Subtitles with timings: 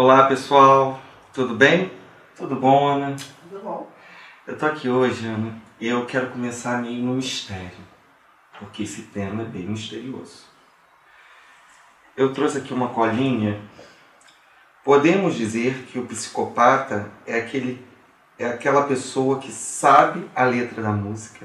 [0.00, 1.90] Olá pessoal, tudo bem?
[2.36, 3.16] Tudo bom, Ana?
[3.42, 3.90] Tudo bom.
[4.46, 7.84] Eu tô aqui hoje, Ana, e eu quero começar meio no mistério,
[8.60, 10.44] porque esse tema é bem misterioso.
[12.16, 13.60] Eu trouxe aqui uma colinha.
[14.84, 17.84] Podemos dizer que o psicopata é aquele
[18.38, 21.44] é aquela pessoa que sabe a letra da música,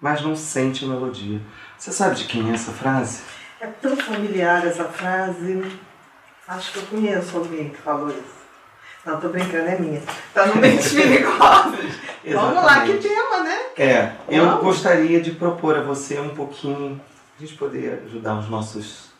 [0.00, 1.38] mas não sente a melodia.
[1.76, 3.22] Você sabe de quem é essa frase?
[3.60, 5.89] É tão familiar essa frase.
[6.50, 8.40] Acho que eu conheço alguém que falou isso.
[9.06, 10.02] Não, tô brincando, é minha.
[10.34, 11.94] Tá no Mentes Perigosas.
[12.24, 13.56] Vamos lá, que tema, né?
[13.78, 14.64] É, eu Vamos.
[14.64, 17.00] gostaria de propor a você um pouquinho,
[17.38, 19.10] a gente poder ajudar os nossos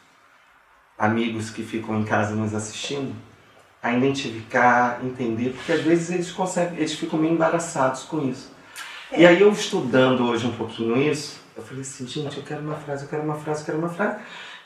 [0.99, 3.15] amigos que ficam em casa nos assistindo
[3.81, 8.53] a identificar, entender, porque às vezes eles conseguem, eles ficam meio embaraçados com isso.
[9.17, 12.75] E aí eu estudando hoje um pouquinho isso, eu falei assim, gente, eu quero uma
[12.75, 14.19] frase, eu quero uma frase, eu quero uma frase.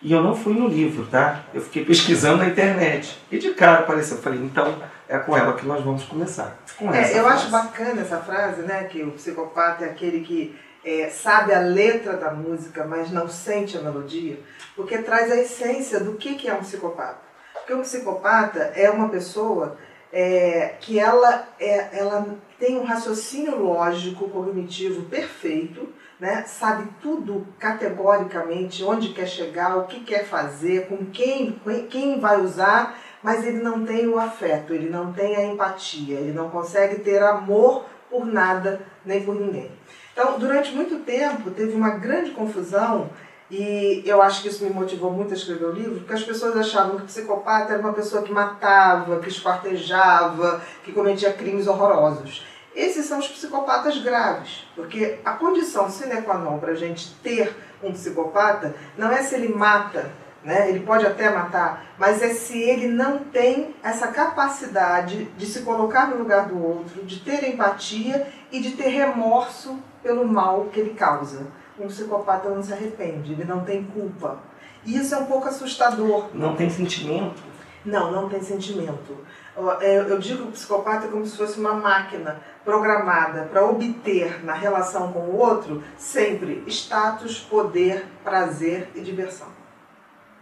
[0.04, 1.44] E eu não fui no livro, tá?
[1.54, 3.18] Eu fiquei pesquisando na internet.
[3.32, 4.18] E de cara apareceu.
[4.18, 4.76] Eu falei, então
[5.08, 6.58] é com ela que nós vamos começar.
[6.78, 7.28] Com É, eu frase.
[7.28, 8.84] acho bacana essa frase, né?
[8.84, 13.78] Que o psicopata é aquele que é, sabe a letra da música, mas não sente
[13.78, 14.38] a melodia,
[14.76, 17.20] porque traz a essência do que, que é um psicopata.
[17.54, 19.78] Porque um psicopata é uma pessoa
[20.12, 22.26] é, que ela, é, ela
[22.60, 26.44] tem um raciocínio lógico, cognitivo perfeito, né?
[26.46, 32.98] sabe tudo categoricamente, onde quer chegar, o que quer fazer, com quem, quem vai usar,
[33.22, 37.22] mas ele não tem o afeto, ele não tem a empatia, ele não consegue ter
[37.22, 39.70] amor por nada nem por ninguém.
[40.12, 43.10] Então, durante muito tempo, teve uma grande confusão
[43.50, 46.56] e eu acho que isso me motivou muito a escrever o livro, porque as pessoas
[46.56, 52.44] achavam que o psicopata era uma pessoa que matava, que esquartejava, que cometia crimes horrorosos.
[52.74, 57.54] Esses são os psicopatas graves, porque a condição sine qua non para a gente ter
[57.82, 60.10] um psicopata não é se ele mata,
[60.42, 60.68] né?
[60.68, 66.08] ele pode até matar, mas é se ele não tem essa capacidade de se colocar
[66.08, 70.94] no lugar do outro, de ter empatia e de ter remorso pelo mal que ele
[70.94, 71.46] causa.
[71.78, 74.38] Um psicopata não se arrepende, ele não tem culpa.
[74.84, 76.28] E isso é um pouco assustador.
[76.34, 77.42] Não tem sentimento.
[77.84, 79.18] Não, não tem sentimento.
[79.56, 79.68] Eu-
[80.08, 84.52] Eu digo que o psicopata é como se fosse uma máquina programada para obter na
[84.54, 89.46] relação com o outro sempre status, poder, prazer e diversão.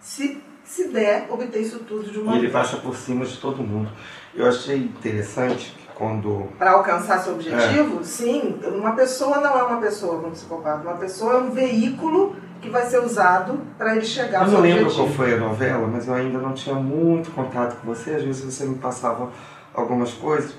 [0.01, 2.53] Se, se der, obter isso tudo de uma E ele vez.
[2.53, 3.91] passa por cima de todo mundo.
[4.34, 6.49] Eu achei interessante que quando.
[6.59, 10.83] Para alcançar seu objetivo, sim, uma pessoa não é uma pessoa como psicopata.
[10.89, 14.55] Uma pessoa é um veículo que vai ser usado para ele chegar Eu ao seu
[14.55, 15.06] não lembro objetivo.
[15.06, 18.12] qual foi a novela, mas eu ainda não tinha muito contato com você.
[18.12, 19.31] Às vezes você me passava
[19.75, 20.55] algumas coisas.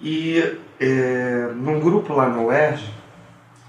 [0.00, 2.84] E é, num grupo lá na UERJ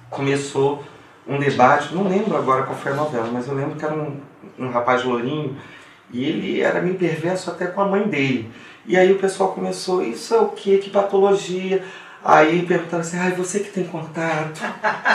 [0.09, 0.83] começou
[1.25, 1.95] um debate.
[1.95, 4.19] Não lembro agora qual foi a novela, mas eu lembro que era um,
[4.59, 5.55] um rapaz lourinho
[6.11, 8.51] e ele era meio perverso até com a mãe dele.
[8.85, 10.77] E aí o pessoal começou, isso é o quê?
[10.77, 11.83] Que patologia?
[12.29, 14.59] Aí perguntaram assim, ai, você que tem contato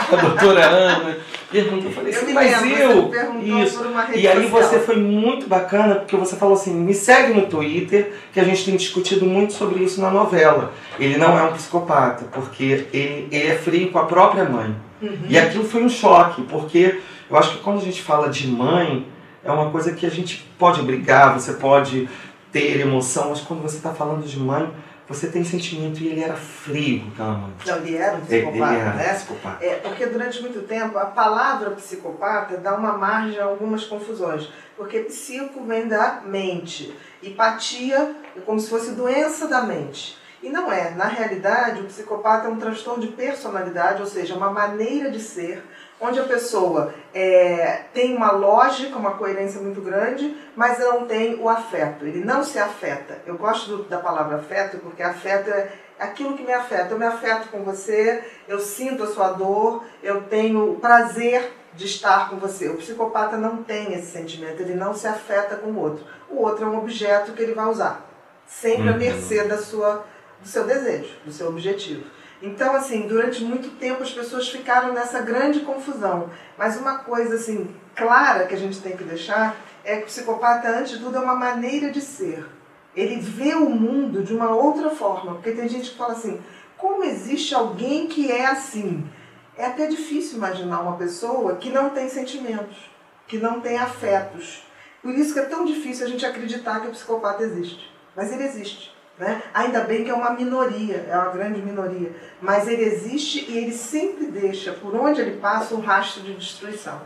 [0.09, 1.17] com a doutora Ana.
[1.51, 3.63] Perguntou, eu falei Eu assim, me mas lembro, eu.
[3.63, 3.85] Isso.
[4.15, 4.63] E aí social.
[4.63, 8.65] você foi muito bacana, porque você falou assim, me segue no Twitter, que a gente
[8.65, 10.73] tem discutido muito sobre isso na novela.
[10.97, 14.75] Ele não é um psicopata, porque ele, ele é frio com a própria mãe.
[14.99, 15.25] Uhum.
[15.29, 16.99] E aquilo foi um choque, porque
[17.29, 19.05] eu acho que quando a gente fala de mãe,
[19.43, 22.09] é uma coisa que a gente pode brigar, você pode
[22.51, 24.67] ter emoção, mas quando você está falando de mãe,
[25.07, 27.53] você tem sentimento e ele era frio aquela mãe.
[27.65, 29.13] Não, ele era um ele psicopata, era né?
[29.13, 29.65] psicopata.
[29.65, 34.49] É, porque durante muito tempo a palavra psicopata dá uma margem a algumas confusões.
[34.77, 40.17] Porque psico vem da mente, empatia é como se fosse doença da mente.
[40.41, 40.91] E não é.
[40.91, 45.63] Na realidade, o psicopata é um transtorno de personalidade, ou seja, uma maneira de ser,
[46.03, 51.47] onde a pessoa é, tem uma lógica, uma coerência muito grande, mas não tem o
[51.47, 52.05] afeto.
[52.05, 53.19] Ele não se afeta.
[53.25, 56.93] Eu gosto do- da palavra afeto porque afeto é aquilo que me afeta.
[56.93, 62.29] Eu me afeto com você, eu sinto a sua dor, eu tenho prazer de estar
[62.29, 62.67] com você.
[62.69, 66.05] O psicopata não tem esse sentimento, ele não se afeta com o outro.
[66.29, 68.05] O outro é um objeto que ele vai usar,
[68.45, 68.97] sempre à Uhum.
[68.97, 70.05] mercê da sua,
[70.41, 72.03] do seu desejo, do seu objetivo.
[72.43, 76.29] Então, assim, durante muito tempo as pessoas ficaram nessa grande confusão.
[76.57, 80.67] Mas uma coisa, assim, clara que a gente tem que deixar é que o psicopata,
[80.67, 82.45] antes de tudo, é uma maneira de ser.
[82.93, 85.35] Ele vê o mundo de uma outra forma.
[85.35, 86.41] Porque tem gente que fala assim,
[86.77, 89.09] como existe alguém que é assim?
[89.57, 92.91] É até difícil imaginar uma pessoa que não tem sentimentos,
[93.25, 94.67] que não tem afetos.
[95.01, 97.89] Por isso que é tão difícil a gente acreditar que o psicopata existe.
[98.13, 98.93] Mas ele existe.
[99.17, 99.43] Né?
[99.53, 102.11] Ainda bem que é uma minoria, é uma grande minoria,
[102.41, 106.99] mas ele existe e ele sempre deixa, por onde ele passa, um rastro de destruição.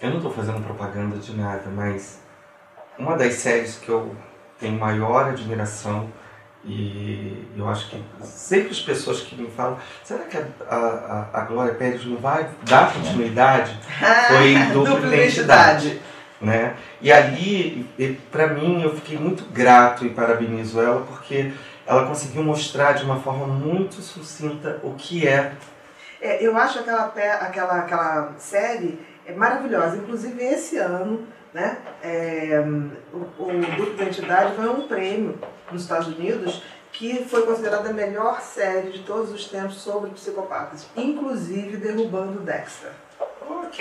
[0.00, 2.20] Eu não estou fazendo propaganda de nada, mas
[2.98, 4.16] uma das séries que eu
[4.58, 6.10] tenho maior admiração
[6.62, 11.44] E eu acho que sempre as pessoas que me falam, será que a, a, a
[11.46, 13.78] Glória Pérez não vai dar continuidade?
[14.28, 15.86] Foi dupla, dupla identidade.
[15.86, 16.09] identidade.
[16.40, 16.74] Né?
[17.02, 17.86] E ali,
[18.32, 21.52] para mim, eu fiquei muito grato e parabenizo ela porque
[21.86, 25.52] ela conseguiu mostrar de uma forma muito sucinta o que é.
[26.20, 29.98] é eu acho aquela, aquela, aquela série é maravilhosa.
[29.98, 32.64] Inclusive, esse ano, né, é,
[33.12, 35.38] o, o Dupla Identidade ganhou um prêmio
[35.70, 40.86] nos Estados Unidos que foi considerada a melhor série de todos os tempos sobre psicopatas,
[40.96, 42.90] inclusive derrubando Dexter.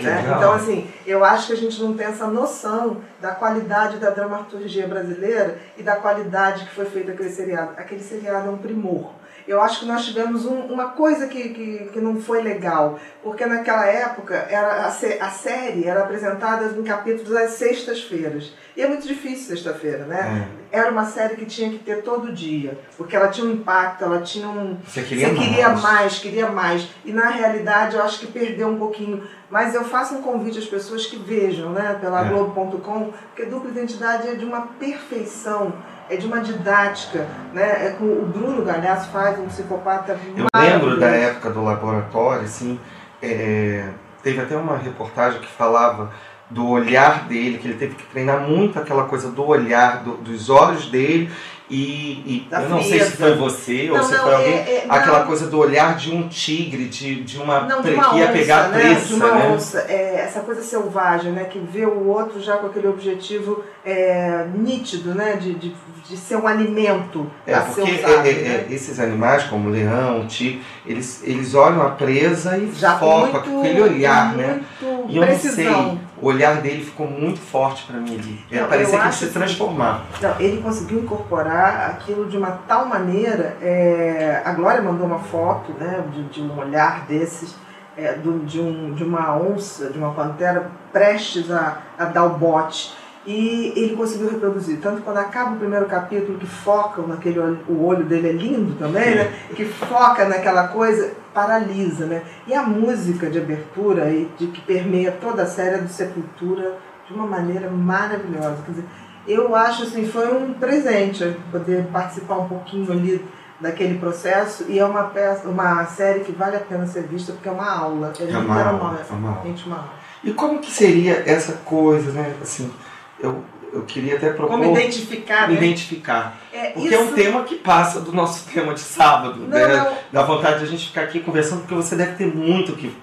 [0.01, 0.23] Né?
[0.37, 4.87] Então, assim, eu acho que a gente não tem essa noção da qualidade da dramaturgia
[4.87, 7.71] brasileira e da qualidade que foi feita aquele seriado.
[7.77, 9.18] Aquele seriado é um primor
[9.49, 13.43] eu acho que nós tivemos um, uma coisa que, que, que, não foi legal, porque
[13.47, 18.53] naquela época era a, a série era apresentada em capítulos às sextas-feiras.
[18.77, 20.47] E é muito difícil sexta-feira, né?
[20.71, 20.79] É.
[20.79, 24.21] Era uma série que tinha que ter todo dia, porque ela tinha um impacto, ela
[24.21, 24.77] tinha um.
[24.85, 25.47] Você queria, você mais.
[25.47, 26.87] queria mais, queria mais.
[27.03, 29.27] E na realidade eu acho que perdeu um pouquinho.
[29.49, 32.29] Mas eu faço um convite às pessoas que vejam, né, pela é.
[32.29, 35.73] Globo.com, porque dupla identidade é de uma perfeição
[36.09, 37.87] é de uma didática, né?
[37.87, 42.79] É com, o Bruno Galhaço faz um psicopata Eu lembro da época do laboratório, assim,
[43.21, 43.87] é,
[44.23, 46.11] teve até uma reportagem que falava
[46.49, 50.49] do olhar dele, que ele teve que treinar muito aquela coisa do olhar, do, dos
[50.49, 51.29] olhos dele
[51.69, 54.57] e, e eu não sei se foi você não, ou se não, foi alguém, é,
[54.57, 58.17] é, aquela coisa do olhar de um tigre, de, de uma não, de uma que
[58.17, 58.79] ia onça, pegar a né?
[58.79, 59.49] presa, de uma né?
[59.49, 61.43] onça, é, essa coisa selvagem, né?
[61.43, 65.35] Que vê o outro já com aquele objetivo é, nítido, né?
[65.35, 65.75] De, de,
[66.07, 68.65] de ser um alimento é, porque usado, é, é, né?
[68.71, 73.41] esses animais, como o leão, o tigre, eles, eles olham a presa e já focam
[73.41, 74.61] aquele olhar, né?
[75.07, 75.71] E eu precisão.
[75.71, 78.45] não sei, o olhar dele ficou muito forte para mim ali.
[78.51, 80.05] Não, parecia que ia se transformar.
[80.21, 83.57] Não, ele conseguiu incorporar aquilo de uma tal maneira.
[83.61, 87.55] É, a Glória mandou uma foto né, de, de um olhar desses,
[87.97, 92.37] é, do, de, um, de uma onça, de uma pantera prestes a, a dar o
[92.37, 92.93] bote.
[93.25, 94.79] E ele conseguiu reproduzir.
[94.81, 98.75] Tanto quando acaba o primeiro capítulo, que foca naquele olho, o olho dele é lindo
[98.75, 99.31] também, né?
[99.55, 102.23] Que foca naquela coisa, paralisa, né?
[102.47, 106.77] E a música de abertura e de que permeia toda a série do Sepultura
[107.07, 108.57] de uma maneira maravilhosa.
[108.65, 108.85] Quer dizer,
[109.27, 113.25] eu acho assim, foi um presente poder participar um pouquinho ali
[113.59, 117.49] daquele processo e é uma peça, uma série que vale a pena ser vista porque
[117.49, 119.55] é uma aula, é, é uma, aula, é uma aula.
[119.65, 119.93] uma aula.
[120.23, 122.33] E como que seria essa coisa, né?
[122.41, 122.71] Assim,
[123.19, 123.43] eu,
[123.73, 124.57] eu queria até propor.
[124.57, 125.55] Como identificar, né?
[125.55, 126.37] Identificar.
[126.51, 126.95] É, porque isso...
[126.95, 129.39] é um tema que passa do nosso tema de sábado.
[129.39, 129.67] Não, né?
[129.67, 129.97] não.
[130.11, 132.95] Dá vontade de a gente ficar aqui conversando, porque você deve ter muito que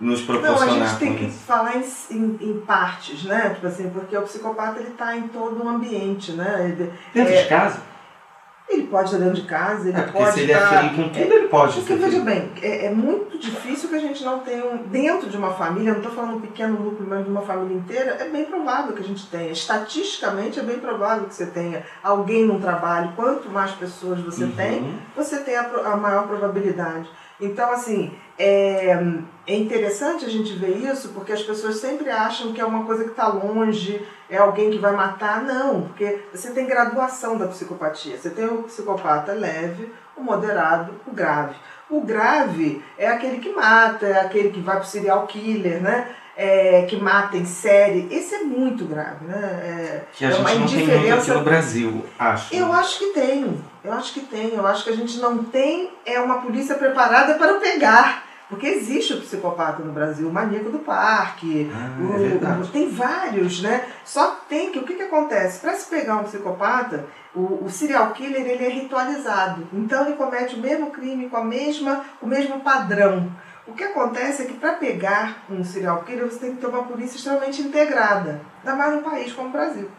[0.00, 0.66] nos proporcionar.
[0.66, 1.44] Não, a gente tem que isso.
[1.46, 3.50] falar em, em, em, partes, né?
[3.54, 6.74] Tipo assim, porque o psicopata ele está em todo o ambiente, né?
[7.12, 7.93] Dentro é, de casa?
[8.94, 10.74] Ele pode estar dentro de casa, ele é, pode se ele é estar...
[10.74, 14.00] é frio com tudo, ele pode Porque, veja bem, é, é, muito difícil que a
[14.00, 17.24] gente não tenha, um, dentro de uma família, não estou falando um pequeno núcleo, mas
[17.24, 19.50] de uma família inteira, é bem provável que a gente tenha.
[19.50, 23.12] Estatisticamente, é bem provável que você tenha alguém num trabalho.
[23.16, 24.52] Quanto mais pessoas você uhum.
[24.52, 27.08] tem, você tem a, a maior probabilidade.
[27.40, 28.96] Então, assim, é,
[29.46, 33.04] é interessante a gente ver isso porque as pessoas sempre acham que é uma coisa
[33.04, 35.42] que está longe, é alguém que vai matar.
[35.42, 38.16] Não, porque você tem graduação da psicopatia.
[38.16, 41.56] Você tem o psicopata leve, o moderado, o grave.
[41.90, 46.14] O grave é aquele que mata, é aquele que vai para o serial killer, né?
[46.36, 48.08] É, que mata em série.
[48.10, 49.36] Esse é muito grave, né?
[49.36, 52.54] É, que a é gente não tem muito aqui no Brasil, acho.
[52.54, 53.64] Eu acho que tem.
[53.84, 54.54] Eu acho que tem.
[54.54, 58.24] Eu acho que a gente não tem é uma polícia preparada para pegar.
[58.48, 63.62] Porque existe o psicopata no Brasil, o maníaco do parque, ah, o, é tem vários,
[63.62, 63.86] né?
[64.04, 65.60] Só tem que, o que, que acontece?
[65.60, 69.66] Para se pegar um psicopata, o, o, serial killer ele é ritualizado.
[69.72, 73.30] Então ele comete o mesmo crime com a mesma, o mesmo padrão.
[73.66, 76.84] O que acontece é que para pegar um serial killer você tem que ter uma
[76.84, 79.90] polícia extremamente integrada, ainda mais num país como o Brasil.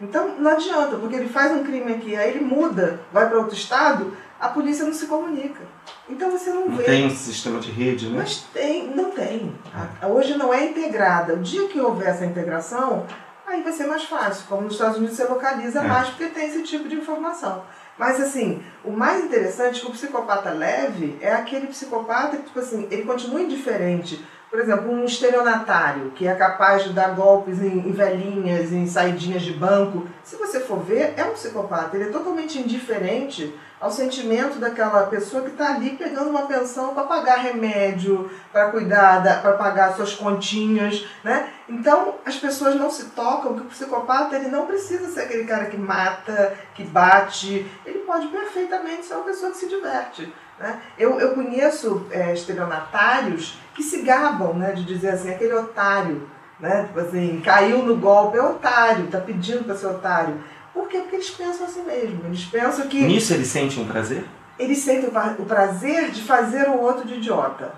[0.00, 3.54] Então não adianta, porque ele faz um crime aqui, aí ele muda, vai para outro
[3.54, 5.60] estado, a polícia não se comunica.
[6.08, 6.84] Então você não, não vê.
[6.84, 8.18] Tem um sistema de rede, né?
[8.18, 9.54] Mas tem, não tem.
[10.02, 11.34] Hoje não é integrada.
[11.34, 13.06] O dia que houver essa integração,
[13.46, 14.46] aí vai ser mais fácil.
[14.48, 15.86] Como nos Estados Unidos você localiza é.
[15.86, 17.64] mais porque tem esse tipo de informação.
[17.98, 22.58] Mas assim, o mais interessante é que o psicopata leve é aquele psicopata que, tipo
[22.58, 24.22] assim, ele continua indiferente.
[24.50, 29.52] Por exemplo, um estelionatário que é capaz de dar golpes em, velhinhas, em saidinhas de
[29.52, 30.06] banco.
[30.22, 31.96] Se você for ver, é um psicopata.
[31.96, 37.04] Ele é totalmente indiferente ao sentimento daquela pessoa que está ali pegando uma pensão para
[37.04, 41.50] pagar remédio, para cuidar, para pagar suas continhas, né?
[41.68, 45.66] Então as pessoas não se tocam que o psicopata ele não precisa ser aquele cara
[45.66, 50.32] que mata, que bate, ele pode perfeitamente ser uma pessoa que se diverte.
[50.58, 50.80] Né?
[50.98, 56.28] Eu, eu conheço é, estelionatários que se gabam né, de dizer assim, aquele otário,
[56.58, 56.84] né?
[56.84, 60.42] Tipo assim, caiu no golpe, é otário, tá pedindo para ser otário.
[60.76, 60.98] Por quê?
[60.98, 62.26] Porque eles pensam assim mesmo.
[62.26, 63.00] Eles pensam que.
[63.00, 64.26] Nisso eles sentem um prazer?
[64.58, 67.72] Eles sentem o prazer de fazer o outro de idiota.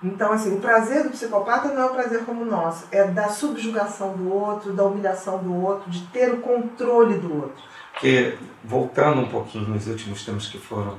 [0.00, 3.28] Então, assim, o prazer do psicopata não é o prazer como o nosso, é da
[3.28, 7.64] subjugação do outro, da humilhação do outro, de ter o controle do outro.
[7.92, 10.98] Porque, voltando um pouquinho nos últimos tempos que foram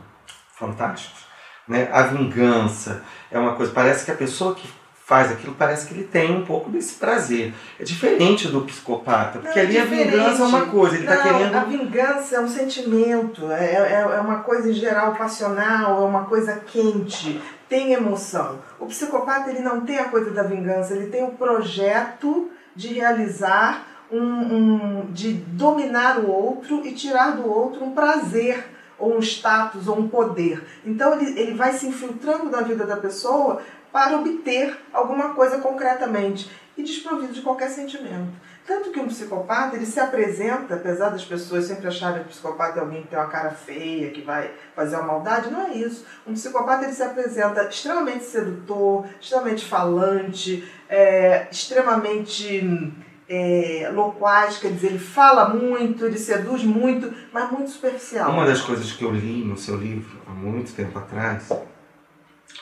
[0.55, 1.25] fantásticos,
[1.67, 1.87] né?
[1.93, 4.67] a vingança é uma coisa, parece que a pessoa que
[5.07, 7.53] faz aquilo, parece que ele tem um pouco desse prazer.
[7.79, 11.23] É diferente do psicopata, porque não, ali é a vingança é uma coisa, ele está
[11.23, 11.55] querendo.
[11.55, 16.25] A vingança é um sentimento, é, é, é uma coisa em geral passional, é uma
[16.25, 18.59] coisa quente, tem emoção.
[18.77, 23.87] O psicopata ele não tem a coisa da vingança, ele tem o projeto de realizar
[24.11, 29.87] um, um de dominar o outro e tirar do outro um prazer ou um status
[29.87, 30.63] ou um poder.
[30.85, 33.61] Então ele, ele vai se infiltrando na vida da pessoa
[33.91, 38.33] para obter alguma coisa concretamente e desprovido de qualquer sentimento.
[38.65, 42.79] Tanto que um psicopata, ele se apresenta, apesar das pessoas sempre acharem que o psicopata
[42.79, 46.05] é alguém que tem uma cara feia, que vai fazer uma maldade, não é isso.
[46.27, 52.93] Um psicopata, ele se apresenta extremamente sedutor, extremamente falante, é, extremamente
[53.29, 58.31] é, loquaz, quer dizer, ele fala muito, ele seduz muito, mas muito superficial.
[58.31, 61.49] Uma das coisas que eu li no seu livro, há muito tempo atrás,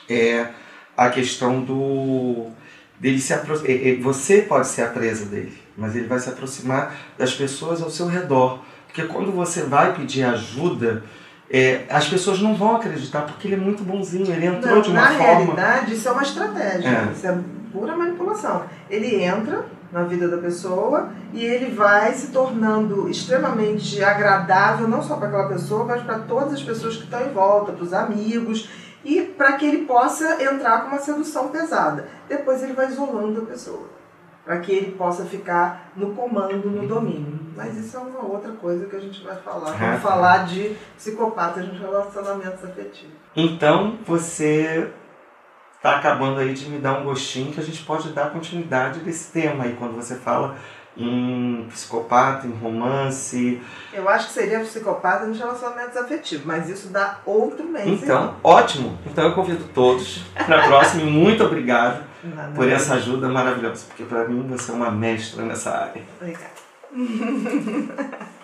[0.08, 0.50] é
[0.96, 2.46] a questão do
[2.98, 3.70] dele se aproximar.
[4.02, 8.06] Você pode ser a presa dele, mas ele vai se aproximar das pessoas ao seu
[8.06, 8.60] redor.
[8.86, 11.04] Porque quando você vai pedir ajuda,
[11.50, 14.90] é, as pessoas não vão acreditar, porque ele é muito bonzinho, ele entrou não, de
[14.90, 15.22] uma na forma.
[15.22, 17.12] Na realidade, isso é uma estratégia, é.
[17.12, 17.38] isso é
[17.72, 18.64] pura manipulação.
[18.88, 25.16] Ele entra na vida da pessoa e ele vai se tornando extremamente agradável, não só
[25.16, 28.68] para aquela pessoa, mas para todas as pessoas que estão em volta, para os amigos
[29.06, 32.08] e para que ele possa entrar com uma sedução pesada.
[32.28, 33.88] Depois ele vai isolando a pessoa,
[34.44, 37.38] para que ele possa ficar no comando, no domínio.
[37.54, 39.70] Mas isso é uma outra coisa que a gente vai falar.
[39.70, 43.14] Vamos ah, falar de psicopatas nos relacionamentos afetivos.
[43.36, 44.90] Então você
[45.76, 49.32] está acabando aí de me dar um gostinho que a gente pode dar continuidade desse
[49.32, 50.56] tema aí quando você fala
[50.96, 53.60] em psicopata, em romance.
[53.92, 57.86] Eu acho que seria psicopata nos relacionamentos afetivos, mas isso dá outro mês.
[57.86, 58.36] Então, então.
[58.42, 58.98] ótimo.
[59.06, 63.84] Então eu convido todos para a próxima e muito obrigado Nada por essa ajuda maravilhosa,
[63.88, 66.02] porque para mim você é uma mestra nessa área.
[66.20, 66.66] Obrigada.